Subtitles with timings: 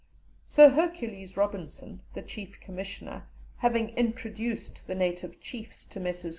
[0.47, 6.29] Sir Hercules Robinson, the Chief Commissioner, having "introduced the native chiefs to Messrs.